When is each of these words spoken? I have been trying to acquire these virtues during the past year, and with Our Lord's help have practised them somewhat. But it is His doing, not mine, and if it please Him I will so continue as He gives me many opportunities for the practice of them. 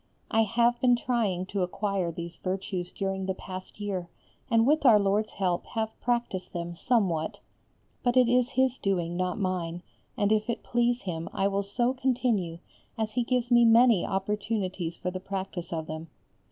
I 0.31 0.41
have 0.41 0.81
been 0.81 0.95
trying 0.95 1.45
to 1.45 1.61
acquire 1.61 2.11
these 2.11 2.37
virtues 2.37 2.91
during 2.91 3.27
the 3.27 3.35
past 3.35 3.79
year, 3.79 4.09
and 4.49 4.65
with 4.65 4.83
Our 4.83 4.97
Lord's 4.97 5.33
help 5.33 5.67
have 5.75 6.01
practised 6.01 6.53
them 6.53 6.73
somewhat. 6.75 7.37
But 8.01 8.17
it 8.17 8.27
is 8.27 8.53
His 8.53 8.79
doing, 8.79 9.15
not 9.15 9.37
mine, 9.37 9.83
and 10.17 10.31
if 10.31 10.49
it 10.49 10.63
please 10.63 11.03
Him 11.03 11.29
I 11.33 11.47
will 11.47 11.61
so 11.61 11.93
continue 11.93 12.57
as 12.97 13.11
He 13.11 13.23
gives 13.23 13.51
me 13.51 13.63
many 13.63 14.03
opportunities 14.03 14.97
for 14.97 15.11
the 15.11 15.19
practice 15.19 15.71
of 15.71 15.85
them. 15.85 16.07